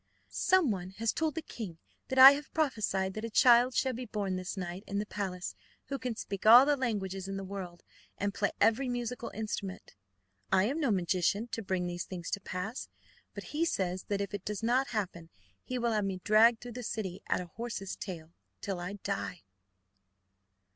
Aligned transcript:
"Someone 0.31 0.89
has 0.97 1.13
told 1.13 1.35
the 1.35 1.43
king 1.43 1.77
that 2.07 2.17
I 2.17 2.31
have 2.31 2.51
prophesied 2.55 3.13
that 3.13 3.23
a 3.23 3.29
child 3.29 3.75
shall 3.75 3.93
be 3.93 4.07
born 4.07 4.35
this 4.35 4.57
night 4.57 4.83
in 4.87 4.97
the 4.97 5.05
palace, 5.05 5.53
who 5.89 5.99
can 5.99 6.15
speak 6.15 6.43
all 6.43 6.65
the 6.65 6.75
languages 6.75 7.27
in 7.27 7.37
the 7.37 7.43
world 7.43 7.83
and 8.17 8.33
play 8.33 8.49
every 8.59 8.89
musical 8.89 9.29
instrument. 9.29 9.93
I 10.51 10.63
am 10.63 10.79
no 10.79 10.89
magician 10.89 11.49
to 11.49 11.61
bring 11.61 11.85
these 11.85 12.05
things 12.05 12.31
to 12.31 12.39
pass, 12.41 12.89
but 13.35 13.53
he 13.53 13.63
says 13.63 14.05
that 14.05 14.21
if 14.21 14.33
it 14.33 14.43
does 14.43 14.63
not 14.63 14.87
happen 14.87 15.29
he 15.63 15.77
will 15.77 15.91
have 15.91 16.05
me 16.05 16.19
dragged 16.23 16.61
through 16.61 16.71
the 16.71 16.81
city 16.81 17.21
at 17.27 17.39
a 17.39 17.51
horse's 17.55 17.95
tail 17.95 18.33
till 18.59 18.79
I 18.79 18.93
die." 18.93 19.43